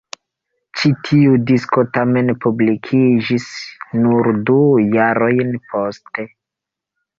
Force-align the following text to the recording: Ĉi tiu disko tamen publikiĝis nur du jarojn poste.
Ĉi 0.79 0.89
tiu 1.09 1.35
disko 1.51 1.83
tamen 1.97 2.31
publikiĝis 2.47 3.47
nur 4.01 4.33
du 4.49 4.59
jarojn 4.99 5.57
poste. 5.75 6.29